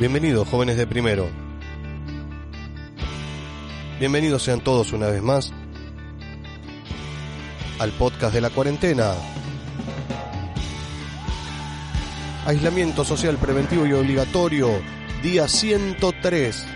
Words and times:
Bienvenidos, 0.00 0.48
jóvenes 0.48 0.76
de 0.76 0.88
primero. 0.88 1.30
Bienvenidos 4.00 4.42
sean 4.42 4.60
todos 4.60 4.92
una 4.92 5.06
vez 5.06 5.22
más 5.22 5.52
al 7.78 7.92
podcast 7.92 8.34
de 8.34 8.40
la 8.40 8.50
cuarentena. 8.50 9.14
Aislamiento 12.44 13.04
social 13.04 13.36
preventivo 13.36 13.86
y 13.86 13.92
obligatorio, 13.92 14.82
día 15.22 15.46
103. 15.46 16.66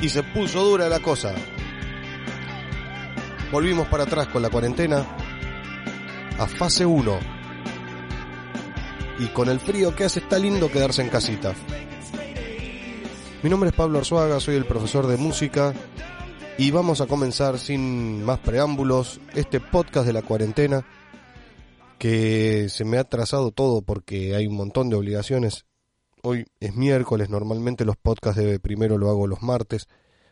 Y 0.00 0.08
se 0.08 0.22
puso 0.22 0.62
dura 0.62 0.88
la 0.88 1.00
cosa. 1.00 1.34
Volvimos 3.50 3.88
para 3.88 4.04
atrás 4.04 4.28
con 4.28 4.40
la 4.40 4.50
cuarentena 4.50 5.04
a 6.38 6.46
fase 6.46 6.86
1. 6.86 7.18
Y 9.18 9.26
con 9.26 9.48
el 9.48 9.58
frío 9.58 9.96
que 9.96 10.04
hace 10.04 10.20
está 10.20 10.38
lindo 10.38 10.70
quedarse 10.70 11.02
en 11.02 11.08
casita. 11.08 11.54
Mi 13.44 13.50
nombre 13.50 13.68
es 13.68 13.76
Pablo 13.76 13.98
Arzuaga, 13.98 14.40
soy 14.40 14.54
el 14.54 14.64
profesor 14.64 15.06
de 15.06 15.18
música 15.18 15.74
y 16.56 16.70
vamos 16.70 17.02
a 17.02 17.06
comenzar 17.06 17.58
sin 17.58 18.24
más 18.24 18.38
preámbulos 18.38 19.20
este 19.34 19.60
podcast 19.60 20.06
de 20.06 20.14
la 20.14 20.22
cuarentena 20.22 20.86
que 21.98 22.70
se 22.70 22.86
me 22.86 22.96
ha 22.96 23.04
trazado 23.04 23.50
todo 23.50 23.82
porque 23.82 24.34
hay 24.34 24.46
un 24.46 24.56
montón 24.56 24.88
de 24.88 24.96
obligaciones. 24.96 25.66
Hoy 26.22 26.46
es 26.58 26.74
miércoles, 26.74 27.28
normalmente 27.28 27.84
los 27.84 27.98
podcasts 27.98 28.42
de 28.42 28.58
primero 28.60 28.96
lo 28.96 29.10
hago 29.10 29.26
los 29.26 29.42
martes, 29.42 29.88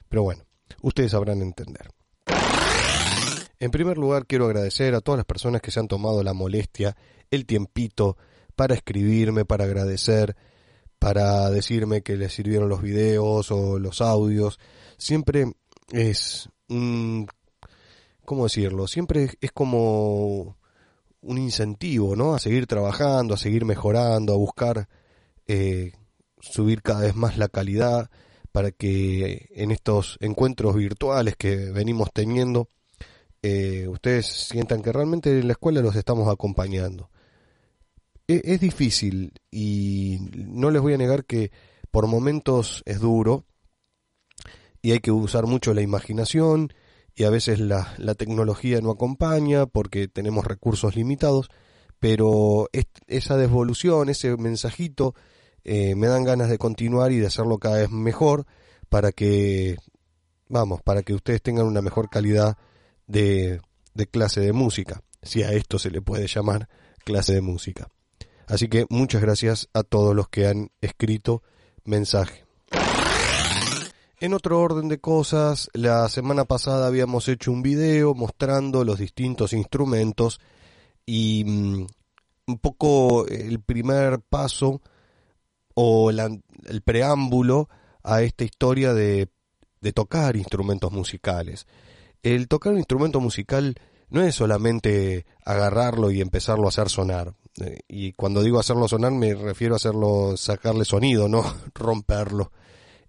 pero 0.08 0.22
bueno, 0.22 0.44
ustedes 0.80 1.10
sabrán 1.10 1.42
entender. 1.42 1.90
En 3.58 3.70
primer 3.70 3.98
lugar, 3.98 4.24
quiero 4.24 4.46
agradecer 4.46 4.94
a 4.94 5.02
todas 5.02 5.18
las 5.18 5.26
personas 5.26 5.60
que 5.60 5.70
se 5.70 5.80
han 5.80 5.86
tomado 5.86 6.22
la 6.22 6.32
molestia, 6.32 6.96
el 7.30 7.44
tiempito, 7.44 8.16
para 8.56 8.74
escribirme, 8.74 9.44
para 9.44 9.64
agradecer, 9.64 10.34
para 11.02 11.50
decirme 11.50 12.02
que 12.02 12.16
les 12.16 12.32
sirvieron 12.32 12.68
los 12.68 12.80
videos 12.80 13.50
o 13.50 13.80
los 13.80 14.00
audios. 14.00 14.60
Siempre 14.96 15.52
es 15.90 16.48
un... 16.68 17.26
¿Cómo 18.24 18.44
decirlo? 18.44 18.86
Siempre 18.86 19.30
es 19.40 19.50
como 19.50 20.56
un 21.20 21.38
incentivo, 21.38 22.14
¿no? 22.14 22.34
A 22.34 22.38
seguir 22.38 22.68
trabajando, 22.68 23.34
a 23.34 23.36
seguir 23.36 23.64
mejorando, 23.64 24.32
a 24.32 24.36
buscar 24.36 24.88
eh, 25.48 25.90
subir 26.40 26.82
cada 26.82 27.00
vez 27.00 27.16
más 27.16 27.36
la 27.36 27.48
calidad 27.48 28.08
para 28.52 28.70
que 28.70 29.48
en 29.56 29.72
estos 29.72 30.18
encuentros 30.20 30.76
virtuales 30.76 31.34
que 31.36 31.56
venimos 31.72 32.12
teniendo, 32.12 32.68
eh, 33.42 33.88
ustedes 33.88 34.26
sientan 34.26 34.82
que 34.82 34.92
realmente 34.92 35.36
en 35.36 35.48
la 35.48 35.54
escuela 35.54 35.80
los 35.80 35.96
estamos 35.96 36.28
acompañando. 36.28 37.10
E, 38.32 38.40
es, 38.44 38.60
difícil 38.60 39.32
y 39.50 40.18
no 40.32 40.70
les 40.70 40.80
voy 40.80 40.94
a 40.94 40.98
negar 40.98 41.24
que 41.24 41.50
por 41.90 42.06
momentos 42.06 42.82
es 42.86 43.00
duro 43.00 43.44
y 44.80 44.92
hay 44.92 45.00
que 45.00 45.12
usar 45.12 45.46
mucho 45.46 45.74
la 45.74 45.82
imaginación 45.82 46.72
y 47.14 47.24
a 47.24 47.30
veces 47.30 47.60
la, 47.60 47.94
la 47.98 48.14
tecnología 48.14 48.80
no 48.80 48.90
acompaña 48.90 49.66
porque 49.66 50.08
tenemos 50.08 50.46
recursos 50.46 50.96
limitados, 50.96 51.50
pero 51.98 52.70
esa 53.06 53.36
devolución, 53.36 54.08
ese 54.08 54.34
mensajito, 54.38 55.14
eh, 55.64 55.94
me 55.94 56.06
dan 56.06 56.24
ganas 56.24 56.48
de 56.48 56.58
continuar 56.58 57.12
y 57.12 57.18
de 57.18 57.26
hacerlo 57.26 57.58
cada 57.58 57.76
vez 57.78 57.90
mejor 57.90 58.46
para 58.88 59.12
que, 59.12 59.76
vamos, 60.48 60.80
para 60.82 61.02
que 61.02 61.12
ustedes 61.12 61.42
tengan 61.42 61.66
una 61.66 61.82
mejor 61.82 62.08
calidad 62.08 62.56
de, 63.06 63.60
de 63.92 64.06
clase 64.06 64.40
de 64.40 64.52
música, 64.52 65.02
si 65.22 65.42
a 65.42 65.52
esto 65.52 65.78
se 65.78 65.90
le 65.90 66.00
puede 66.00 66.26
llamar 66.26 66.68
clase 67.04 67.34
de 67.34 67.42
música. 67.42 67.88
Así 68.46 68.68
que 68.68 68.86
muchas 68.90 69.22
gracias 69.22 69.68
a 69.72 69.82
todos 69.82 70.14
los 70.14 70.28
que 70.28 70.46
han 70.46 70.70
escrito 70.80 71.42
mensaje. 71.84 72.44
En 74.20 74.34
otro 74.34 74.60
orden 74.60 74.88
de 74.88 75.00
cosas, 75.00 75.68
la 75.72 76.08
semana 76.08 76.44
pasada 76.44 76.86
habíamos 76.86 77.28
hecho 77.28 77.50
un 77.50 77.62
video 77.62 78.14
mostrando 78.14 78.84
los 78.84 79.00
distintos 79.00 79.52
instrumentos 79.52 80.40
y 81.04 81.44
mm, 81.44 81.86
un 82.46 82.58
poco 82.58 83.26
el 83.26 83.60
primer 83.60 84.20
paso 84.20 84.80
o 85.74 86.10
el 86.10 86.82
preámbulo 86.84 87.68
a 88.04 88.22
esta 88.22 88.44
historia 88.44 88.94
de, 88.94 89.28
de 89.80 89.92
tocar 89.92 90.36
instrumentos 90.36 90.92
musicales. 90.92 91.66
El 92.22 92.46
tocar 92.46 92.72
un 92.72 92.78
instrumento 92.78 93.20
musical 93.20 93.74
no 94.08 94.22
es 94.22 94.36
solamente 94.36 95.26
agarrarlo 95.44 96.10
y 96.10 96.20
empezarlo 96.20 96.66
a 96.66 96.68
hacer 96.68 96.88
sonar. 96.88 97.34
Y 97.88 98.12
cuando 98.14 98.42
digo 98.42 98.58
hacerlo 98.58 98.88
sonar 98.88 99.12
me 99.12 99.34
refiero 99.34 99.74
a 99.74 99.76
hacerlo, 99.76 100.36
sacarle 100.36 100.84
sonido, 100.84 101.28
no 101.28 101.44
romperlo. 101.74 102.50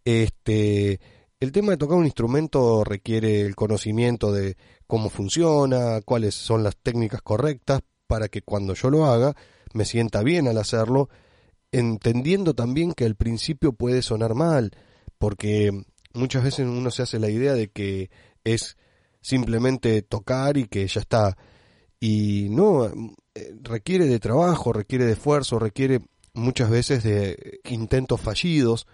Este, 0.03 0.99
el 1.39 1.51
tema 1.51 1.71
de 1.71 1.77
tocar 1.77 1.97
un 1.97 2.05
instrumento 2.05 2.83
requiere 2.83 3.41
el 3.41 3.55
conocimiento 3.55 4.31
de 4.31 4.57
cómo 4.87 5.09
funciona, 5.09 6.01
cuáles 6.01 6.35
son 6.35 6.63
las 6.63 6.75
técnicas 6.77 7.21
correctas 7.21 7.81
para 8.07 8.27
que 8.27 8.41
cuando 8.41 8.73
yo 8.73 8.89
lo 8.89 9.05
haga 9.05 9.35
me 9.73 9.85
sienta 9.85 10.21
bien 10.23 10.47
al 10.47 10.57
hacerlo, 10.57 11.09
entendiendo 11.71 12.53
también 12.53 12.93
que 12.93 13.05
al 13.05 13.15
principio 13.15 13.73
puede 13.73 14.01
sonar 14.01 14.35
mal, 14.35 14.71
porque 15.17 15.71
muchas 16.13 16.43
veces 16.43 16.67
uno 16.67 16.91
se 16.91 17.01
hace 17.01 17.19
la 17.19 17.29
idea 17.29 17.53
de 17.53 17.69
que 17.69 18.11
es 18.43 18.77
simplemente 19.21 20.01
tocar 20.01 20.57
y 20.57 20.67
que 20.67 20.87
ya 20.87 21.01
está. 21.01 21.37
Y 21.99 22.49
no, 22.51 22.91
requiere 23.61 24.05
de 24.05 24.19
trabajo, 24.19 24.73
requiere 24.73 25.05
de 25.05 25.13
esfuerzo, 25.13 25.59
requiere 25.59 26.01
muchas 26.33 26.69
veces 26.69 27.03
de 27.03 27.59
intentos 27.65 28.21
fallidos, 28.21 28.87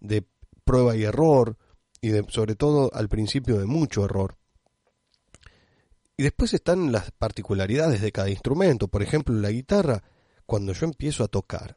de 0.00 0.24
prueba 0.64 0.96
y 0.96 1.04
error, 1.04 1.56
y 2.00 2.08
de, 2.08 2.24
sobre 2.28 2.54
todo 2.54 2.90
al 2.94 3.08
principio 3.08 3.58
de 3.58 3.66
mucho 3.66 4.04
error. 4.04 4.36
Y 6.16 6.22
después 6.22 6.54
están 6.54 6.92
las 6.92 7.10
particularidades 7.10 8.00
de 8.00 8.12
cada 8.12 8.30
instrumento. 8.30 8.88
Por 8.88 9.02
ejemplo, 9.02 9.34
la 9.34 9.50
guitarra, 9.50 10.02
cuando 10.46 10.72
yo 10.72 10.86
empiezo 10.86 11.24
a 11.24 11.28
tocar, 11.28 11.76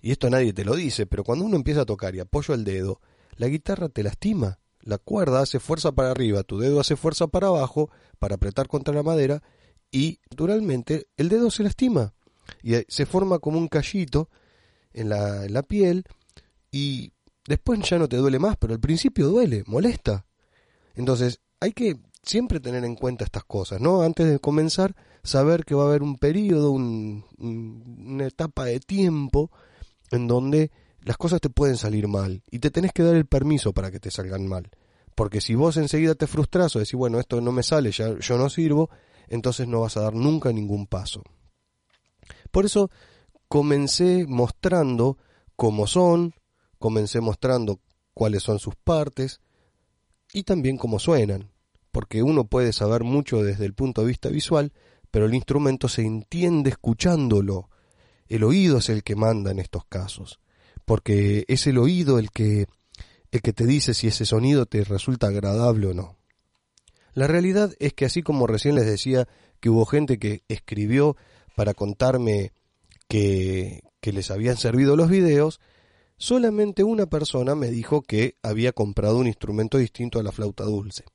y 0.00 0.12
esto 0.12 0.30
nadie 0.30 0.52
te 0.52 0.64
lo 0.64 0.76
dice, 0.76 1.06
pero 1.06 1.24
cuando 1.24 1.44
uno 1.44 1.56
empieza 1.56 1.80
a 1.80 1.86
tocar 1.86 2.14
y 2.14 2.20
apoyo 2.20 2.54
el 2.54 2.64
dedo, 2.64 3.00
la 3.36 3.48
guitarra 3.48 3.88
te 3.88 4.02
lastima. 4.02 4.60
La 4.80 4.98
cuerda 4.98 5.40
hace 5.40 5.58
fuerza 5.58 5.90
para 5.92 6.12
arriba, 6.12 6.44
tu 6.44 6.58
dedo 6.58 6.78
hace 6.78 6.94
fuerza 6.94 7.26
para 7.26 7.48
abajo, 7.48 7.90
para 8.20 8.36
apretar 8.36 8.68
contra 8.68 8.94
la 8.94 9.02
madera, 9.02 9.42
y 9.90 10.20
naturalmente 10.30 11.08
el 11.16 11.28
dedo 11.28 11.50
se 11.50 11.62
lastima 11.62 12.14
y 12.62 12.74
se 12.88 13.06
forma 13.06 13.38
como 13.38 13.58
un 13.58 13.68
callito 13.68 14.28
en 14.92 15.08
la, 15.08 15.62
piel 15.62 16.04
y 16.70 17.12
después 17.46 17.80
ya 17.88 17.98
no 17.98 18.08
te 18.08 18.16
duele 18.16 18.38
más, 18.38 18.56
pero 18.56 18.74
al 18.74 18.80
principio 18.80 19.28
duele, 19.28 19.62
molesta. 19.66 20.26
Entonces 20.94 21.40
hay 21.60 21.72
que 21.72 21.98
siempre 22.22 22.60
tener 22.60 22.84
en 22.84 22.96
cuenta 22.96 23.24
estas 23.24 23.44
cosas, 23.44 23.80
¿no? 23.80 24.02
Antes 24.02 24.28
de 24.28 24.38
comenzar, 24.38 24.94
saber 25.22 25.64
que 25.64 25.74
va 25.74 25.84
a 25.84 25.88
haber 25.88 26.02
un 26.02 26.16
periodo, 26.16 26.72
una 26.72 28.26
etapa 28.26 28.64
de 28.66 28.80
tiempo 28.80 29.50
en 30.10 30.26
donde 30.26 30.70
las 31.02 31.16
cosas 31.16 31.40
te 31.40 31.50
pueden 31.50 31.76
salir 31.76 32.08
mal 32.08 32.42
y 32.50 32.58
te 32.58 32.70
tenés 32.70 32.92
que 32.92 33.02
dar 33.02 33.14
el 33.14 33.26
permiso 33.26 33.72
para 33.72 33.90
que 33.90 34.00
te 34.00 34.10
salgan 34.10 34.46
mal. 34.46 34.70
Porque 35.14 35.40
si 35.40 35.54
vos 35.54 35.76
enseguida 35.76 36.14
te 36.14 36.26
frustras 36.26 36.76
o 36.76 36.78
decís, 36.78 36.94
bueno, 36.94 37.18
esto 37.18 37.40
no 37.40 37.50
me 37.50 37.62
sale, 37.62 37.90
ya 37.90 38.18
yo 38.18 38.38
no 38.38 38.48
sirvo, 38.48 38.90
entonces 39.28 39.68
no 39.68 39.80
vas 39.80 39.96
a 39.96 40.02
dar 40.02 40.14
nunca 40.14 40.52
ningún 40.52 40.86
paso. 40.86 41.22
Por 42.50 42.64
eso 42.64 42.90
comencé 43.48 44.26
mostrando 44.26 45.18
cómo 45.56 45.86
son, 45.86 46.34
comencé 46.78 47.20
mostrando 47.20 47.80
cuáles 48.14 48.42
son 48.42 48.58
sus 48.58 48.76
partes 48.76 49.40
y 50.32 50.42
también 50.42 50.76
cómo 50.76 50.98
suenan, 50.98 51.50
porque 51.92 52.22
uno 52.22 52.44
puede 52.44 52.72
saber 52.72 53.04
mucho 53.04 53.42
desde 53.42 53.64
el 53.64 53.74
punto 53.74 54.02
de 54.02 54.08
vista 54.08 54.28
visual, 54.28 54.72
pero 55.10 55.26
el 55.26 55.34
instrumento 55.34 55.88
se 55.88 56.02
entiende 56.02 56.70
escuchándolo. 56.70 57.70
El 58.28 58.44
oído 58.44 58.78
es 58.78 58.90
el 58.90 59.02
que 59.02 59.16
manda 59.16 59.50
en 59.50 59.58
estos 59.58 59.84
casos, 59.86 60.38
porque 60.84 61.44
es 61.48 61.66
el 61.66 61.78
oído 61.78 62.18
el 62.18 62.30
que 62.30 62.66
el 63.30 63.42
que 63.42 63.52
te 63.52 63.66
dice 63.66 63.94
si 63.94 64.08
ese 64.08 64.24
sonido 64.24 64.66
te 64.66 64.84
resulta 64.84 65.28
agradable 65.28 65.88
o 65.88 65.94
no. 65.94 66.17
La 67.18 67.26
realidad 67.26 67.74
es 67.80 67.94
que 67.94 68.04
así 68.04 68.22
como 68.22 68.46
recién 68.46 68.76
les 68.76 68.86
decía 68.86 69.26
que 69.58 69.70
hubo 69.70 69.84
gente 69.86 70.20
que 70.20 70.44
escribió 70.46 71.16
para 71.56 71.74
contarme 71.74 72.52
que, 73.08 73.82
les 74.02 74.30
habían 74.30 74.56
servido 74.56 74.94
los 74.94 75.10
videos, 75.10 75.60
solamente 76.16 76.84
una 76.84 77.06
persona 77.06 77.56
me 77.56 77.72
dijo 77.72 78.02
que 78.02 78.36
había 78.40 78.70
comprado 78.70 79.18
un 79.18 79.26
instrumento 79.26 79.78
distinto 79.78 80.20
a 80.20 80.22
la 80.22 80.30
flauta 80.30 80.62
dulce. 80.62 81.06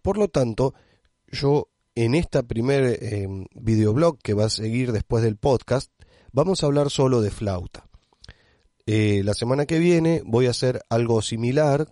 Por 0.00 0.16
lo 0.16 0.28
tanto, 0.28 0.74
yo 1.26 1.66
en 1.96 2.14
esta 2.14 2.44
primer 2.44 2.84
eh, 3.02 3.26
videoblog 3.52 4.18
que 4.18 4.34
va 4.34 4.44
a 4.44 4.48
seguir 4.48 4.92
después 4.92 5.24
del 5.24 5.38
podcast, 5.38 5.90
vamos 6.30 6.62
a 6.62 6.66
hablar 6.66 6.88
solo 6.88 7.20
de 7.20 7.32
flauta. 7.32 7.88
Eh, 8.86 9.22
la 9.24 9.34
semana 9.34 9.66
que 9.66 9.80
viene 9.80 10.22
voy 10.24 10.46
a 10.46 10.50
hacer 10.50 10.82
algo 10.88 11.20
similar 11.20 11.88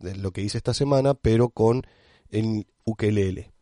de 0.00 0.16
lo 0.16 0.32
que 0.32 0.42
hice 0.42 0.58
esta 0.58 0.74
semana, 0.74 1.14
pero 1.14 1.50
con 1.50 1.84
el 2.30 2.66
ukelele. 2.84 3.52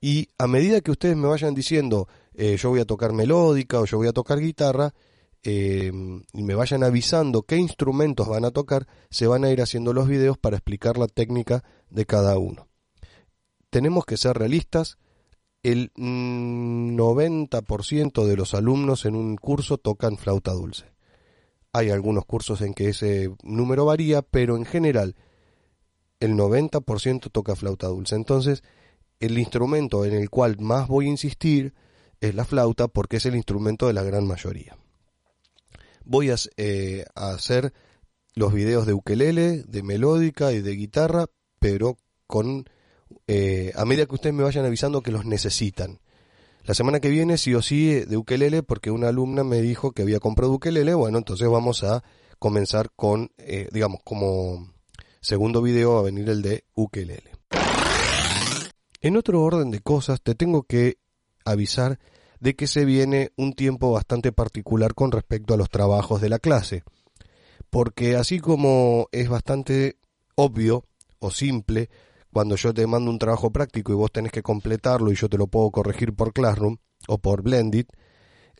Y 0.00 0.28
a 0.38 0.46
medida 0.46 0.80
que 0.80 0.90
ustedes 0.90 1.16
me 1.16 1.28
vayan 1.28 1.54
diciendo, 1.54 2.08
eh, 2.34 2.56
yo 2.56 2.70
voy 2.70 2.80
a 2.80 2.84
tocar 2.84 3.12
melódica 3.12 3.80
o 3.80 3.84
yo 3.84 3.98
voy 3.98 4.08
a 4.08 4.12
tocar 4.12 4.40
guitarra, 4.40 4.94
eh, 5.44 5.90
y 6.32 6.42
me 6.42 6.54
vayan 6.54 6.84
avisando 6.84 7.42
qué 7.42 7.56
instrumentos 7.56 8.28
van 8.28 8.44
a 8.44 8.52
tocar, 8.52 8.86
se 9.10 9.26
van 9.26 9.44
a 9.44 9.50
ir 9.50 9.60
haciendo 9.60 9.92
los 9.92 10.06
videos 10.06 10.38
para 10.38 10.56
explicar 10.56 10.98
la 10.98 11.08
técnica 11.08 11.64
de 11.90 12.06
cada 12.06 12.38
uno. 12.38 12.68
Tenemos 13.70 14.04
que 14.04 14.16
ser 14.16 14.38
realistas, 14.38 14.98
el 15.62 15.92
90% 15.94 18.24
de 18.24 18.36
los 18.36 18.54
alumnos 18.54 19.04
en 19.04 19.16
un 19.16 19.36
curso 19.36 19.78
tocan 19.78 20.16
flauta 20.16 20.52
dulce. 20.52 20.92
Hay 21.72 21.90
algunos 21.90 22.24
cursos 22.24 22.62
en 22.62 22.74
que 22.74 22.90
ese 22.90 23.34
número 23.42 23.84
varía, 23.84 24.22
pero 24.22 24.56
en 24.56 24.64
general 24.64 25.16
el 26.22 26.34
90% 26.36 27.30
toca 27.32 27.56
flauta 27.56 27.88
dulce. 27.88 28.14
Entonces, 28.14 28.62
el 29.18 29.38
instrumento 29.38 30.04
en 30.04 30.14
el 30.14 30.30
cual 30.30 30.56
más 30.60 30.86
voy 30.86 31.06
a 31.06 31.10
insistir 31.10 31.74
es 32.20 32.34
la 32.36 32.44
flauta 32.44 32.86
porque 32.86 33.16
es 33.16 33.26
el 33.26 33.34
instrumento 33.34 33.88
de 33.88 33.92
la 33.92 34.04
gran 34.04 34.26
mayoría. 34.26 34.76
Voy 36.04 36.30
a, 36.30 36.36
eh, 36.56 37.04
hacer 37.16 37.72
los 38.34 38.52
videos 38.52 38.86
de 38.86 38.94
ukelele, 38.94 39.64
de 39.64 39.82
melódica 39.82 40.52
y 40.52 40.60
de 40.60 40.76
guitarra, 40.76 41.26
pero 41.58 41.96
con 42.28 42.66
eh, 43.26 43.72
a 43.74 43.84
medida 43.84 44.06
que 44.06 44.14
ustedes 44.14 44.34
me 44.34 44.44
vayan 44.44 44.64
avisando 44.64 45.02
que 45.02 45.10
los 45.10 45.24
necesitan. 45.24 46.00
La 46.64 46.74
semana 46.74 47.00
que 47.00 47.10
viene 47.10 47.36
sí 47.36 47.52
o 47.54 47.62
sí 47.62 47.92
de 48.04 48.16
ukelele 48.16 48.62
porque 48.62 48.92
una 48.92 49.08
alumna 49.08 49.42
me 49.42 49.60
dijo 49.60 49.90
que 49.90 50.02
había 50.02 50.20
comprado 50.20 50.52
ukelele, 50.52 50.94
bueno, 50.94 51.18
entonces 51.18 51.48
vamos 51.48 51.82
a 51.82 52.04
comenzar 52.38 52.90
con, 52.94 53.32
eh, 53.38 53.68
digamos, 53.72 54.00
como 54.04 54.72
segundo 55.22 55.62
video 55.62 55.98
a 55.98 56.02
venir 56.02 56.28
el 56.28 56.42
de 56.42 56.64
ukelele. 56.74 57.30
En 59.00 59.16
otro 59.16 59.40
orden 59.42 59.70
de 59.70 59.80
cosas 59.80 60.20
te 60.20 60.34
tengo 60.34 60.64
que 60.64 60.98
avisar 61.44 61.98
de 62.40 62.54
que 62.54 62.66
se 62.66 62.84
viene 62.84 63.30
un 63.36 63.54
tiempo 63.54 63.92
bastante 63.92 64.32
particular 64.32 64.94
con 64.94 65.12
respecto 65.12 65.54
a 65.54 65.56
los 65.56 65.70
trabajos 65.70 66.20
de 66.20 66.28
la 66.28 66.40
clase, 66.40 66.82
porque 67.70 68.16
así 68.16 68.40
como 68.40 69.08
es 69.12 69.28
bastante 69.28 69.96
obvio 70.34 70.84
o 71.20 71.30
simple 71.30 71.88
cuando 72.32 72.56
yo 72.56 72.74
te 72.74 72.86
mando 72.86 73.10
un 73.10 73.18
trabajo 73.18 73.52
práctico 73.52 73.92
y 73.92 73.94
vos 73.94 74.10
tenés 74.10 74.32
que 74.32 74.42
completarlo 74.42 75.12
y 75.12 75.14
yo 75.14 75.28
te 75.28 75.38
lo 75.38 75.46
puedo 75.46 75.70
corregir 75.70 76.14
por 76.14 76.32
Classroom 76.32 76.78
o 77.06 77.18
por 77.18 77.42
Blended, 77.42 77.86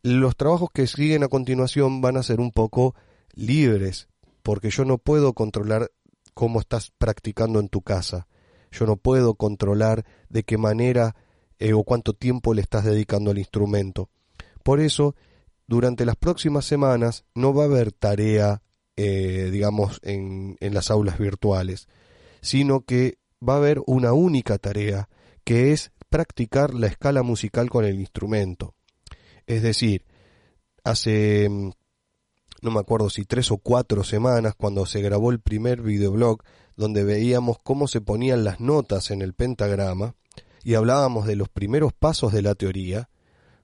los 0.03 0.37
trabajos 0.37 0.71
que 0.73 0.87
siguen 0.87 1.25
a 1.25 1.29
continuación 1.29 2.01
van 2.01 2.17
a 2.17 2.23
ser 2.23 2.41
un 2.41 2.53
poco 2.53 2.95
libres, 3.35 4.09
porque 4.43 4.71
yo 4.71 4.85
no 4.85 4.99
puedo 4.99 5.33
controlar 5.33 5.91
cómo 6.35 6.61
estás 6.61 6.93
practicando 6.99 7.61
en 7.61 7.69
tu 7.69 7.83
casa. 7.83 8.29
Yo 8.71 8.87
no 8.87 8.97
puedo 8.97 9.35
controlar 9.35 10.05
de 10.29 10.45
qué 10.45 10.57
manera 10.57 11.15
eh, 11.59 11.75
o 11.75 11.85
cuánto 11.85 12.15
tiempo 12.15 12.55
le 12.55 12.63
estás 12.63 12.85
dedicando 12.85 13.31
al 13.31 13.39
instrumento. 13.39 14.11
Por 14.63 14.81
eso, 14.81 15.15
durante 15.67 16.05
las 16.05 16.17
próximas 16.17 16.65
semanas 16.65 17.25
no 17.35 17.55
va 17.55 17.65
a 17.65 17.67
haber 17.67 17.93
tarea, 17.93 18.63
eh, 18.97 19.49
digamos, 19.53 20.01
en, 20.03 20.57
las 20.61 20.91
aulas 20.91 21.19
virtuales, 21.19 21.89
sino 22.41 22.85
que 22.85 23.19
va 23.47 23.55
a 23.55 23.59
haber 23.59 23.81
una 23.87 24.13
única 24.13 24.59
tarea, 24.59 25.09
que 25.45 25.73
es 25.73 25.93
practicar 26.09 26.75
la 26.75 26.87
escala 26.87 27.23
musical 27.23 27.71
con 27.71 27.85
el 27.85 27.99
instrumento. 27.99 28.75
Es 29.47 29.63
decir, 29.63 30.05
hace 30.85 31.49
mm, 31.49 31.71
no 32.63 32.71
me 32.71 32.81
acuerdo 32.81 33.11
si 33.11 33.25
tres 33.25 33.51
o 33.51 33.59
cuatro 33.59 34.05
semanas, 34.05 34.55
cuando 34.57 34.87
se 34.87 35.03
grabó 35.03 35.31
el 35.31 35.41
primer 35.41 35.83
videoblog, 35.83 36.43
donde 36.77 37.05
veíamos 37.05 37.59
cómo 37.63 37.89
se 37.89 38.01
ponían 38.01 38.45
las 38.45 38.61
notas 38.61 39.11
en 39.11 39.21
el 39.21 39.35
pentagrama, 39.35 40.15
y 40.65 40.75
hablábamos 40.75 41.27
de 41.27 41.37
los 41.37 41.49
primeros 41.49 41.93
pasos 41.93 42.33
de 42.33 42.43
la 42.43 42.55
teoría. 42.55 43.11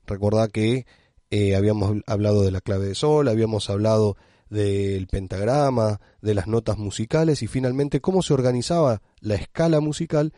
Recordá 0.05 0.49
que 0.49 0.85
eh, 1.31 1.55
habíamos 1.55 2.01
hablado 2.07 2.43
de 2.43 2.51
la 2.51 2.61
clave 2.61 2.87
de 2.87 2.95
sol, 2.95 3.29
habíamos 3.29 3.69
hablado 3.69 4.17
del 4.49 5.07
pentagrama, 5.07 6.01
de 6.21 6.33
las 6.33 6.47
notas 6.47 6.77
musicales 6.77 7.41
y 7.43 7.47
finalmente 7.47 8.01
cómo 8.01 8.21
se 8.21 8.33
organizaba 8.33 9.01
la 9.21 9.35
escala 9.35 9.79
musical 9.79 10.33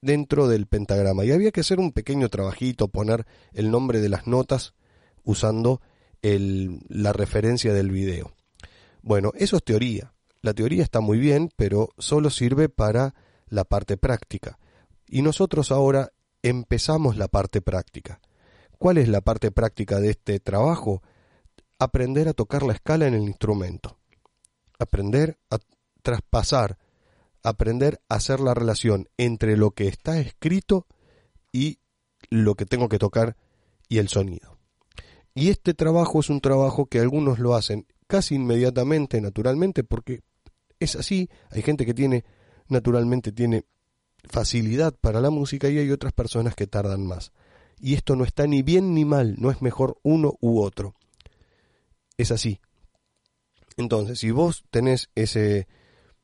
dentro 0.00 0.48
del 0.48 0.66
pentagrama. 0.66 1.24
Y 1.24 1.32
había 1.32 1.52
que 1.52 1.60
hacer 1.60 1.78
un 1.78 1.92
pequeño 1.92 2.28
trabajito, 2.28 2.88
poner 2.88 3.26
el 3.52 3.70
nombre 3.70 4.00
de 4.00 4.08
las 4.08 4.26
notas 4.26 4.74
usando 5.22 5.80
la 6.22 7.12
referencia 7.12 7.72
del 7.72 7.90
video. 7.90 8.32
Bueno, 9.02 9.32
eso 9.36 9.56
es 9.56 9.64
teoría. 9.64 10.12
La 10.42 10.54
teoría 10.54 10.82
está 10.82 11.00
muy 11.00 11.18
bien, 11.18 11.50
pero 11.56 11.90
solo 11.98 12.30
sirve 12.30 12.68
para 12.68 13.14
la 13.48 13.64
parte 13.64 13.96
práctica. 13.96 14.58
Y 15.06 15.22
nosotros 15.22 15.70
ahora 15.70 16.12
empezamos 16.42 17.16
la 17.16 17.28
parte 17.28 17.60
práctica. 17.60 18.20
¿Cuál 18.78 18.98
es 18.98 19.08
la 19.08 19.20
parte 19.20 19.50
práctica 19.50 20.00
de 20.00 20.10
este 20.10 20.40
trabajo? 20.40 21.02
Aprender 21.78 22.28
a 22.28 22.32
tocar 22.32 22.62
la 22.62 22.72
escala 22.72 23.06
en 23.06 23.14
el 23.14 23.22
instrumento. 23.22 23.98
Aprender 24.78 25.38
a 25.50 25.58
traspasar, 26.02 26.78
aprender 27.42 28.00
a 28.08 28.14
hacer 28.16 28.40
la 28.40 28.54
relación 28.54 29.08
entre 29.18 29.56
lo 29.56 29.72
que 29.72 29.88
está 29.88 30.18
escrito 30.18 30.86
y 31.52 31.80
lo 32.30 32.54
que 32.54 32.64
tengo 32.64 32.88
que 32.88 32.98
tocar 32.98 33.36
y 33.88 33.98
el 33.98 34.08
sonido. 34.08 34.59
Y 35.34 35.50
este 35.50 35.74
trabajo 35.74 36.20
es 36.20 36.30
un 36.30 36.40
trabajo 36.40 36.86
que 36.86 36.98
algunos 36.98 37.38
lo 37.38 37.54
hacen 37.54 37.86
casi 38.06 38.34
inmediatamente, 38.34 39.20
naturalmente, 39.20 39.84
porque 39.84 40.22
es 40.80 40.96
así. 40.96 41.30
Hay 41.50 41.62
gente 41.62 41.86
que 41.86 41.94
tiene, 41.94 42.24
naturalmente, 42.68 43.32
tiene 43.32 43.64
facilidad 44.24 44.94
para 45.00 45.20
la 45.20 45.30
música 45.30 45.68
y 45.68 45.78
hay 45.78 45.90
otras 45.90 46.12
personas 46.12 46.54
que 46.54 46.66
tardan 46.66 47.06
más. 47.06 47.32
Y 47.78 47.94
esto 47.94 48.16
no 48.16 48.24
está 48.24 48.46
ni 48.46 48.62
bien 48.62 48.94
ni 48.94 49.04
mal, 49.04 49.36
no 49.38 49.50
es 49.50 49.62
mejor 49.62 49.98
uno 50.02 50.34
u 50.40 50.60
otro. 50.60 50.94
Es 52.18 52.30
así. 52.30 52.60
Entonces, 53.76 54.18
si 54.18 54.30
vos 54.30 54.64
tenés 54.70 55.08
ese, 55.14 55.66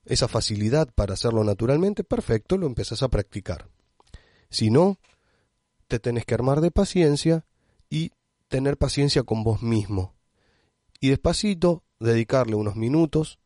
esa 0.05 0.29
facilidad 0.29 0.93
para 0.95 1.15
hacerlo 1.15 1.45
naturalmente, 1.45 2.05
perfecto, 2.05 2.59
lo 2.59 2.67
empezás 2.67 3.03
a 3.03 3.09
practicar. 3.09 3.69
Si 4.51 4.71
no, 4.71 4.99
te 5.89 5.99
tenés 5.99 6.27
que 6.27 6.35
armar 6.35 6.61
de 6.61 6.71
paciencia 6.71 7.47
y 7.89 8.11
tener 8.49 8.77
paciencia 8.77 9.23
con 9.23 9.45
vos 9.45 9.63
mismo. 9.63 10.15
Y 11.01 11.11
despacito, 11.11 11.85
dedicarle 12.01 12.55
unos 12.55 12.77
minutos, 12.77 13.39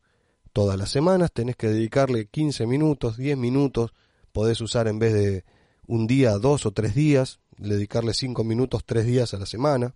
todas 0.53 0.77
las 0.77 0.89
semanas 0.89 1.31
tenés 1.31 1.55
que 1.55 1.67
dedicarle 1.67 2.27
15 2.27 2.65
minutos, 2.67 3.17
10 3.17 3.37
minutos, 3.37 3.93
podés 4.31 4.61
usar 4.61 4.87
en 4.87 4.99
vez 4.99 5.13
de 5.13 5.45
un 5.87 6.07
día, 6.07 6.37
dos 6.37 6.65
o 6.65 6.71
tres 6.71 6.95
días, 6.95 7.39
dedicarle 7.57 8.13
cinco 8.13 8.43
minutos, 8.43 8.83
tres 8.85 9.05
días 9.05 9.33
a 9.33 9.37
la 9.37 9.45
semana, 9.45 9.95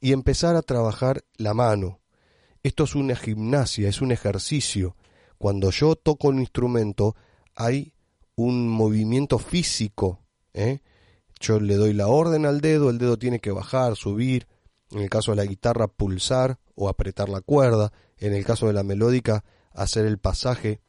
y 0.00 0.12
empezar 0.12 0.54
a 0.56 0.62
trabajar 0.62 1.24
la 1.36 1.54
mano. 1.54 2.00
Esto 2.62 2.84
es 2.84 2.94
una 2.94 3.16
gimnasia, 3.16 3.88
es 3.88 4.00
un 4.00 4.12
ejercicio. 4.12 4.96
Cuando 5.38 5.70
yo 5.70 5.96
toco 5.96 6.28
un 6.28 6.38
instrumento, 6.38 7.16
hay 7.54 7.92
un 8.36 8.68
movimiento 8.68 9.38
físico. 9.38 10.20
¿eh? 10.54 10.80
Yo 11.40 11.60
le 11.60 11.76
doy 11.76 11.92
la 11.92 12.08
orden 12.08 12.46
al 12.46 12.60
dedo, 12.60 12.90
el 12.90 12.98
dedo 12.98 13.18
tiene 13.18 13.40
que 13.40 13.50
bajar, 13.50 13.96
subir, 13.96 14.46
en 14.90 15.00
el 15.00 15.10
caso 15.10 15.32
de 15.32 15.36
la 15.36 15.44
guitarra 15.44 15.88
pulsar 15.88 16.58
o 16.74 16.88
apretar 16.88 17.28
la 17.28 17.40
cuerda, 17.40 17.92
en 18.16 18.34
el 18.34 18.44
caso 18.44 18.66
de 18.66 18.72
la 18.72 18.82
melódica 18.82 19.44
hacer 19.72 20.06
el 20.06 20.18
pasaje 20.18 20.80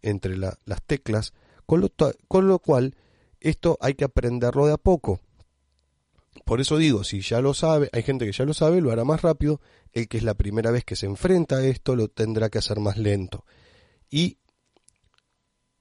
entre 0.00 0.36
las 0.36 0.82
teclas, 0.86 1.32
con 1.66 1.80
lo, 1.80 2.58
cual, 2.60 2.94
esto 3.40 3.76
hay 3.80 3.94
que 3.94 4.04
aprenderlo 4.04 4.66
de 4.66 4.72
a 4.72 4.78
poco. 4.78 5.20
Por 6.44 6.60
eso 6.60 6.78
digo, 6.78 7.04
si 7.04 7.20
ya 7.20 7.40
lo 7.40 7.52
sabe, 7.52 7.90
hay 7.92 8.02
gente 8.02 8.24
que 8.24 8.32
ya 8.32 8.44
lo 8.44 8.54
sabe, 8.54 8.80
lo 8.80 8.92
hará 8.92 9.04
más 9.04 9.22
rápido, 9.22 9.60
el 9.92 10.08
que 10.08 10.18
es 10.18 10.22
la 10.22 10.34
primera 10.34 10.70
vez 10.70 10.84
que 10.84 10.96
se 10.96 11.06
enfrenta 11.06 11.56
a 11.56 11.66
esto 11.66 11.96
lo 11.96 12.08
tendrá 12.08 12.48
que 12.48 12.58
hacer 12.58 12.80
más 12.80 12.96
lento. 12.96 13.44
Y 14.08 14.38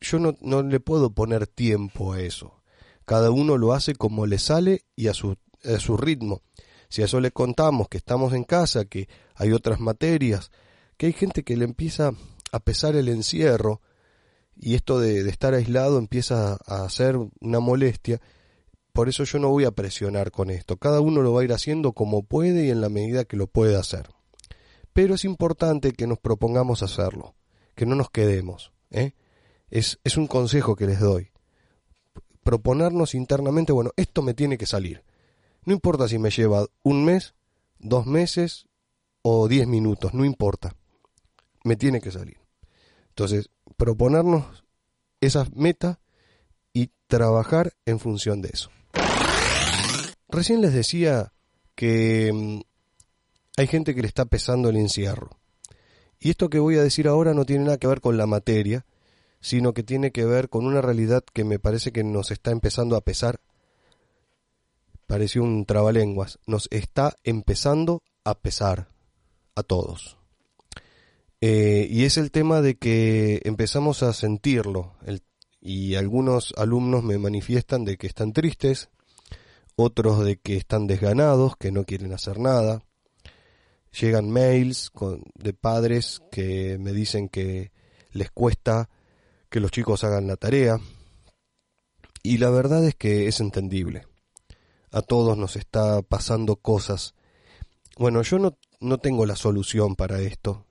yo 0.02 0.20
no, 0.20 0.36
no 0.42 0.64
le 0.64 0.80
puedo 0.80 1.12
poner 1.12 1.48
tiempo 1.48 2.14
a 2.14 2.22
eso. 2.22 2.62
Cada 3.08 3.32
uno 3.32 3.56
lo 3.56 3.72
hace 3.72 3.96
como 3.96 4.26
le 4.26 4.38
sale 4.38 4.84
y 4.98 5.08
a 5.08 5.14
su, 5.14 5.38
a 5.64 5.80
su 5.80 5.96
ritmo. 5.96 6.42
Si 6.90 7.02
a 7.02 7.06
eso 7.06 7.22
le 7.22 7.32
contamos 7.32 7.88
que 7.88 7.96
estamos 7.96 8.34
en 8.34 8.44
casa, 8.44 8.84
que 8.84 9.08
hay 9.34 9.54
otras 9.54 9.80
materias, 9.80 10.52
que 10.98 11.06
hay 11.06 11.14
gente 11.14 11.44
que 11.44 11.56
le 11.56 11.64
empieza 11.64 12.12
a 12.52 12.60
pesar 12.60 12.98
el 12.98 13.08
encierro, 13.08 13.80
y 14.58 14.76
esto 14.76 15.00
de, 15.00 15.22
estar 15.30 15.54
aislado 15.54 16.00
empieza 16.00 16.56
a 16.66 16.90
ser 16.90 17.16
una 17.40 17.62
molestia. 17.62 18.20
Por 18.92 19.08
eso 19.08 19.24
yo 19.24 19.40
no 19.40 19.52
voy 19.52 19.64
a 19.64 19.72
presionar 19.72 20.30
con 20.30 20.50
esto. 20.50 20.76
Cada 20.76 21.00
uno 21.00 21.22
lo 21.22 21.32
va 21.32 21.40
a 21.40 21.44
ir 21.46 21.54
haciendo 21.54 21.94
como 21.94 22.24
puede 22.24 22.66
y 22.66 22.72
en 22.72 22.82
la 22.82 22.90
medida 22.90 23.24
que 23.24 23.38
lo 23.38 23.48
puede 23.48 23.78
hacer. 23.78 24.10
Pero 24.92 25.16
es 25.16 25.24
importante 25.24 25.94
que 25.94 26.08
nos 26.08 26.20
propongamos 26.20 26.84
hacerlo, 26.84 27.36
que 27.74 27.86
no 27.86 27.96
nos 27.96 28.10
quedemos. 28.10 28.74
¿eh? 28.92 29.14
Es 29.70 30.18
un 30.18 30.28
consejo 30.28 30.76
que 30.76 30.88
les 30.88 31.00
doy. 31.00 31.32
Proponernos 32.48 33.14
internamente, 33.14 33.74
bueno, 33.74 33.92
esto 33.98 34.22
me 34.22 34.34
tiene 34.34 34.58
que 34.58 34.66
salir. 34.66 35.04
No 35.66 35.74
importa 35.74 36.08
si 36.08 36.18
me 36.18 36.30
lleva 36.30 36.66
un 36.82 37.04
mes, 37.04 37.34
dos 37.78 38.06
meses 38.06 38.68
o 39.22 39.50
diez 39.50 39.68
minutos, 39.68 40.14
no 40.14 40.24
importa. 40.24 40.74
Me 41.66 41.76
tiene 41.76 42.00
que 42.00 42.10
salir. 42.10 42.38
Entonces, 43.10 43.50
proponernos 43.76 44.64
esa 45.20 45.46
meta 45.54 46.00
y 46.72 46.92
trabajar 47.08 47.74
en 47.86 48.00
función 48.00 48.42
de 48.42 48.52
eso. 48.54 48.70
Recién 50.30 50.62
les 50.62 50.72
decía 50.72 51.34
que 51.76 52.32
mm, 52.34 52.62
hay 53.58 53.68
gente 53.68 53.94
que 53.94 54.04
le 54.04 54.08
está 54.08 54.24
pesando 54.24 54.70
el 54.70 54.78
encierro. 54.78 55.32
Y 56.18 56.30
esto 56.30 56.50
que 56.50 56.60
voy 56.60 56.78
a 56.78 56.84
decir 56.84 57.10
ahora 57.10 57.34
no 57.34 57.44
tiene 57.44 57.66
nada 57.66 57.78
que 57.78 57.88
ver 57.88 58.00
con 58.00 58.16
la 58.16 58.26
materia, 58.26 58.86
sino 59.48 59.74
que 59.74 59.82
tiene 59.82 60.12
que 60.12 60.26
ver 60.26 60.50
con 60.50 60.66
una 60.66 60.82
realidad 60.82 61.24
que 61.24 61.46
me 61.46 61.58
parece 61.58 61.94
que 61.94 62.04
nos 62.04 62.32
está 62.32 62.52
empezando 62.52 62.98
a 62.98 63.02
pesar. 63.02 63.40
Pareció 65.06 65.42
un 65.42 65.66
trabalenguas. 65.66 66.38
Nos 66.46 66.68
está 66.70 67.16
empezando 67.24 68.04
a 68.26 68.38
pesar 68.38 68.90
a 69.56 69.64
todos. 69.64 70.18
Eh, 71.40 71.88
y 71.90 72.04
es 72.04 72.18
el 72.18 72.32
tema 72.32 72.62
de 72.62 72.76
que 72.76 73.40
empezamos 73.46 74.04
a 74.04 74.12
sentirlo. 74.12 74.96
y 75.62 75.96
algunos 75.96 76.54
alumnos 76.58 77.06
me 77.06 77.18
manifiestan 77.18 77.86
de 77.86 77.96
que 77.96 78.08
están 78.08 78.34
tristes, 78.34 78.90
otros 79.78 80.26
de 80.26 80.36
que 80.36 80.58
están 80.58 80.88
desganados, 80.88 81.56
que 81.56 81.72
no 81.72 81.86
quieren 81.86 82.12
hacer 82.12 82.38
nada. 82.38 82.84
Llegan 83.98 84.30
mails 84.30 84.92
de 85.36 85.54
padres 85.54 86.22
que 86.32 86.78
me 86.80 86.92
dicen 86.92 87.30
que 87.30 87.72
les 88.12 88.30
cuesta 88.30 88.90
que 89.50 89.60
los 89.60 89.72
chicos 89.72 90.04
hagan 90.04 90.28
la 90.28 90.36
tarea. 90.36 90.80
Y 92.24 92.38
la 92.38 92.50
verdad 92.50 92.86
es 92.86 92.96
que 92.96 93.28
es 93.28 93.40
entendible. 93.40 94.06
A 94.92 95.02
todos 95.02 95.38
nos 95.38 95.56
está 95.56 96.02
pasando 96.02 96.58
cosas. 96.58 97.16
Bueno, 97.98 98.22
yo 98.22 98.40
no, 98.40 98.58
no 98.80 98.98
tengo 98.98 99.26
la 99.26 99.36
solución 99.36 99.96
para 99.96 100.20
esto, 100.20 100.66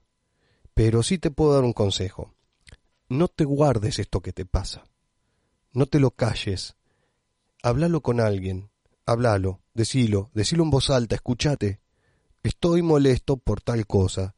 pero 0.73 1.03
sí 1.03 1.17
te 1.17 1.31
puedo 1.31 1.53
dar 1.53 1.63
un 1.63 1.73
consejo. 1.73 2.33
No 3.09 3.27
te 3.27 3.45
guardes 3.45 3.99
esto 3.99 4.21
que 4.21 4.33
te 4.33 4.45
pasa. 4.45 4.83
No 5.71 5.85
te 5.85 5.99
lo 5.99 6.11
calles. 6.11 6.75
Háblalo 7.63 8.01
con 8.01 8.19
alguien. 8.19 8.69
Háblalo. 9.05 9.61
Decilo. 9.73 10.29
Decilo 10.33 10.63
en 10.63 10.69
voz 10.69 10.89
alta. 10.89 11.15
Escúchate. 11.15 11.79
Estoy 12.43 12.81
molesto 12.81 13.37
por 13.37 13.61
tal 13.61 13.87
cosa. 13.87 14.35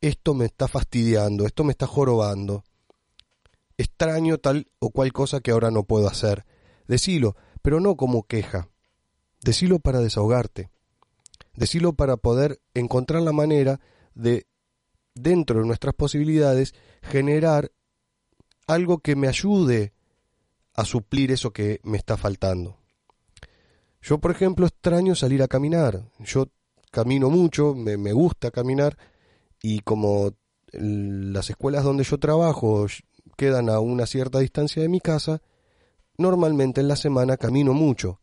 Esto 0.00 0.34
me 0.34 0.46
está 0.46 0.68
fastidiando. 0.68 1.46
Esto 1.46 1.64
me 1.64 1.72
está 1.72 1.86
jorobando 1.86 2.64
extraño 3.80 4.38
tal 4.38 4.70
o 4.78 4.90
cual 4.90 5.12
cosa 5.12 5.40
que 5.40 5.50
ahora 5.50 5.70
no 5.70 5.84
puedo 5.84 6.06
hacer. 6.06 6.44
Decilo, 6.86 7.36
pero 7.62 7.80
no 7.80 7.96
como 7.96 8.24
queja. 8.24 8.68
Decilo 9.42 9.78
para 9.78 10.00
desahogarte. 10.00 10.70
Decilo 11.54 11.94
para 11.94 12.16
poder 12.16 12.60
encontrar 12.74 13.22
la 13.22 13.32
manera 13.32 13.80
de, 14.14 14.46
dentro 15.14 15.60
de 15.60 15.66
nuestras 15.66 15.94
posibilidades, 15.94 16.74
generar 17.02 17.72
algo 18.66 18.98
que 18.98 19.16
me 19.16 19.28
ayude 19.28 19.92
a 20.74 20.84
suplir 20.84 21.32
eso 21.32 21.52
que 21.52 21.80
me 21.82 21.96
está 21.96 22.16
faltando. 22.16 22.76
Yo, 24.02 24.18
por 24.18 24.30
ejemplo, 24.30 24.66
extraño 24.66 25.14
salir 25.14 25.42
a 25.42 25.48
caminar. 25.48 26.04
Yo 26.18 26.48
camino 26.90 27.30
mucho, 27.30 27.74
me, 27.74 27.96
me 27.96 28.12
gusta 28.12 28.50
caminar 28.50 28.96
y 29.62 29.80
como 29.80 30.32
las 30.72 31.50
escuelas 31.50 31.84
donde 31.84 32.04
yo 32.04 32.18
trabajo 32.18 32.86
quedan 33.40 33.70
a 33.70 33.80
una 33.80 34.04
cierta 34.04 34.40
distancia 34.40 34.82
de 34.82 34.90
mi 34.90 35.00
casa, 35.00 35.40
normalmente 36.18 36.82
en 36.82 36.88
la 36.88 36.96
semana 36.96 37.38
camino 37.38 37.72
mucho. 37.72 38.20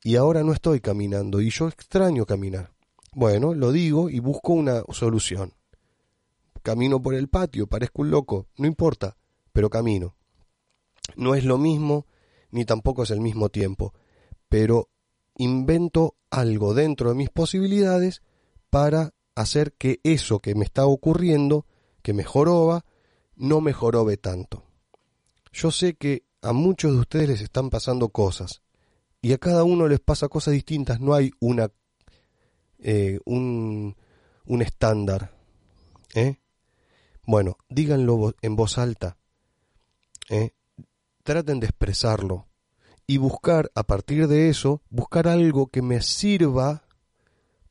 Y 0.00 0.14
ahora 0.14 0.44
no 0.44 0.52
estoy 0.52 0.80
caminando 0.80 1.40
y 1.40 1.50
yo 1.50 1.66
extraño 1.66 2.24
caminar. 2.24 2.72
Bueno, 3.12 3.52
lo 3.52 3.72
digo 3.72 4.08
y 4.10 4.20
busco 4.20 4.52
una 4.52 4.84
solución. 4.92 5.54
Camino 6.62 7.02
por 7.02 7.14
el 7.16 7.26
patio, 7.26 7.66
parezco 7.66 8.02
un 8.02 8.12
loco, 8.12 8.46
no 8.56 8.68
importa, 8.68 9.16
pero 9.52 9.68
camino. 9.68 10.14
No 11.16 11.34
es 11.34 11.44
lo 11.44 11.58
mismo, 11.58 12.06
ni 12.52 12.64
tampoco 12.64 13.02
es 13.02 13.10
el 13.10 13.20
mismo 13.20 13.48
tiempo, 13.48 13.92
pero 14.48 14.88
invento 15.36 16.14
algo 16.30 16.74
dentro 16.74 17.08
de 17.08 17.16
mis 17.16 17.30
posibilidades 17.30 18.22
para 18.70 19.14
hacer 19.34 19.72
que 19.72 19.98
eso 20.04 20.38
que 20.38 20.54
me 20.54 20.64
está 20.64 20.86
ocurriendo, 20.86 21.66
que 22.02 22.12
me 22.12 22.22
joroba, 22.22 22.84
no 23.36 23.60
me 23.60 23.72
jorobe 23.72 24.16
tanto. 24.16 24.64
Yo 25.52 25.70
sé 25.70 25.94
que 25.94 26.24
a 26.42 26.52
muchos 26.52 26.92
de 26.92 26.98
ustedes 26.98 27.28
les 27.28 27.40
están 27.40 27.70
pasando 27.70 28.08
cosas 28.08 28.62
y 29.22 29.32
a 29.32 29.38
cada 29.38 29.64
uno 29.64 29.88
les 29.88 30.00
pasa 30.00 30.28
cosas 30.28 30.52
distintas, 30.52 31.00
no 31.00 31.14
hay 31.14 31.30
una 31.40 31.70
eh, 32.78 33.18
un, 33.24 33.96
un 34.44 34.62
estándar. 34.62 35.34
¿eh? 36.14 36.40
Bueno, 37.26 37.56
díganlo 37.68 38.34
en 38.42 38.56
voz 38.56 38.76
alta. 38.78 39.16
¿eh? 40.28 40.50
Traten 41.22 41.60
de 41.60 41.66
expresarlo 41.66 42.46
y 43.06 43.16
buscar 43.16 43.70
a 43.74 43.84
partir 43.84 44.28
de 44.28 44.48
eso, 44.48 44.82
buscar 44.90 45.28
algo 45.28 45.68
que 45.68 45.82
me 45.82 46.02
sirva 46.02 46.84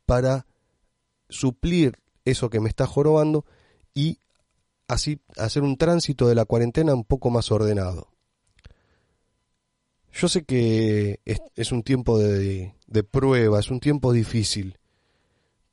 para 0.05 0.47
suplir 1.29 1.99
eso 2.25 2.49
que 2.49 2.59
me 2.59 2.69
está 2.69 2.87
jorobando 2.87 3.45
y 3.93 4.19
así 4.87 5.19
hacer 5.37 5.63
un 5.63 5.77
tránsito 5.77 6.27
de 6.27 6.35
la 6.35 6.45
cuarentena 6.45 6.93
un 6.93 7.03
poco 7.03 7.29
más 7.29 7.51
ordenado. 7.51 8.09
Yo 10.11 10.27
sé 10.27 10.43
que 10.43 11.19
es, 11.55 11.71
un 11.71 11.81
tiempo 11.81 12.19
de, 12.19 12.75
de, 12.85 13.03
prueba, 13.03 13.59
es 13.59 13.71
un 13.71 13.79
tiempo 13.79 14.13
difícil, 14.13 14.77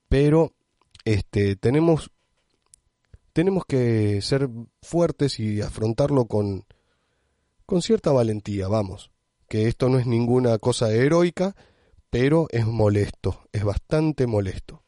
pero 0.09 0.55
este, 1.05 1.57
tenemos, 1.57 2.11
tenemos 3.35 3.65
que 3.67 4.23
ser 4.23 4.49
fuertes 4.81 5.39
y 5.41 5.61
afrontarlo 5.61 6.25
con, 6.25 6.65
con 7.67 7.83
cierta 7.83 8.13
valentía, 8.13 8.67
vamos, 8.67 9.11
que 9.47 9.69
esto 9.69 9.91
no 9.91 9.99
es 9.99 10.07
ninguna 10.07 10.57
cosa 10.57 10.91
heroica, 10.91 11.55
pero 12.09 12.47
es 12.51 12.67
molesto, 12.67 13.43
es 13.53 13.63
bastante 13.63 14.27
molesto. 14.27 14.83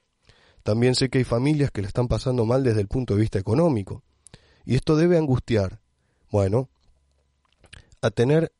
También 0.62 0.94
sé 0.94 1.10
que 1.10 1.18
hay 1.18 1.24
familias 1.24 1.70
que 1.70 1.82
le 1.82 1.88
están 1.88 2.08
pasando 2.08 2.46
mal 2.46 2.62
desde 2.62 2.80
el 2.80 2.88
punto 2.88 3.14
de 3.14 3.20
vista 3.20 3.38
económico. 3.38 4.02
Y 4.64 4.76
esto 4.76 4.96
debe 4.96 5.18
angustiar. 5.18 5.80
Bueno, 6.30 6.68
a 8.00 8.10
tener, 8.10 8.52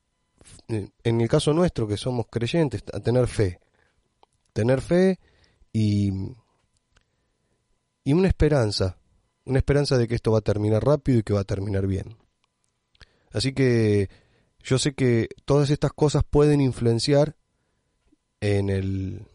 en 0.69 1.21
el 1.21 1.29
caso 1.29 1.53
nuestro 1.53 1.87
que 1.87 1.97
somos 1.97 2.27
creyentes, 2.31 2.83
a 2.93 3.01
tener 3.01 3.27
fe. 3.29 3.61
Tener 4.53 4.81
fe 4.81 5.19
y, 5.73 6.11
y 8.05 8.13
una 8.13 8.29
esperanza. 8.29 8.99
Una 9.45 9.59
esperanza 9.59 9.97
de 9.99 10.07
que 10.07 10.15
esto 10.15 10.33
va 10.33 10.39
a 10.39 10.43
terminar 10.43 10.85
rápido 10.85 11.19
y 11.19 11.23
que 11.23 11.33
va 11.33 11.41
a 11.41 11.45
terminar 11.45 11.87
bien. 11.87 12.17
Así 13.33 13.53
que 13.53 14.11
yo 14.63 14.79
sé 14.79 14.95
que 14.95 15.29
todas 15.45 15.71
estas 15.71 15.93
cosas 15.93 16.23
pueden 16.29 16.61
influenciar 16.61 17.37
en 18.41 18.69
el, 18.71 19.27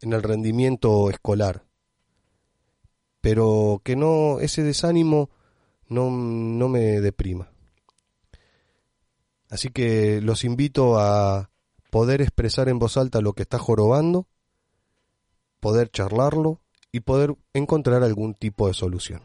en 0.00 0.12
el 0.12 0.22
rendimiento 0.22 1.10
escolar 1.10 1.63
pero 3.24 3.80
que 3.82 3.96
no 3.96 4.38
ese 4.40 4.62
desánimo 4.62 5.30
no, 5.88 6.10
no 6.10 6.68
me 6.68 7.00
deprima. 7.00 7.48
Así 9.48 9.70
que 9.70 10.20
los 10.20 10.44
invito 10.44 10.98
a 10.98 11.48
poder 11.88 12.20
expresar 12.20 12.68
en 12.68 12.78
voz 12.78 12.98
alta 12.98 13.22
lo 13.22 13.32
que 13.32 13.40
está 13.40 13.58
jorobando, 13.58 14.28
poder 15.58 15.88
charlarlo 15.88 16.60
y 16.92 17.00
poder 17.00 17.34
encontrar 17.54 18.02
algún 18.02 18.34
tipo 18.34 18.68
de 18.68 18.74
solución. 18.74 19.22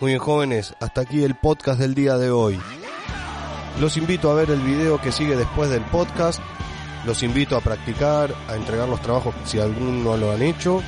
Muy 0.00 0.10
bien 0.10 0.20
jóvenes, 0.20 0.74
hasta 0.80 1.02
aquí 1.02 1.22
el 1.22 1.38
podcast 1.38 1.78
del 1.78 1.94
día 1.94 2.18
de 2.18 2.32
hoy. 2.32 2.58
Los 3.80 3.96
invito 3.96 4.28
a 4.28 4.34
ver 4.34 4.50
el 4.50 4.60
video 4.60 5.00
que 5.00 5.12
sigue 5.12 5.36
después 5.36 5.70
del 5.70 5.84
podcast 5.84 6.40
los 7.06 7.22
invito 7.22 7.56
a 7.56 7.60
practicar, 7.60 8.34
a 8.48 8.56
entregar 8.56 8.88
los 8.88 9.00
trabajos 9.00 9.34
si 9.44 9.60
algún 9.60 10.02
no 10.04 10.16
lo 10.16 10.32
han 10.32 10.42
hecho. 10.42 10.82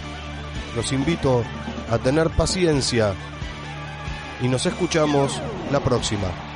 Los 0.76 0.92
invito 0.92 1.44
a 1.90 1.98
tener 1.98 2.28
paciencia 2.30 3.14
y 4.42 4.48
nos 4.48 4.66
escuchamos 4.66 5.40
la 5.70 5.80
próxima. 5.80 6.47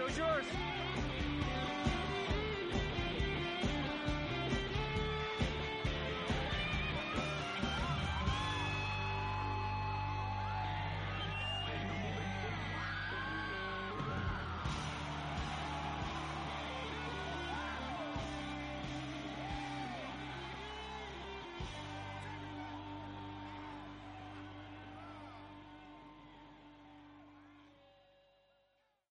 Show's 0.00 0.16
yours. 0.16 0.69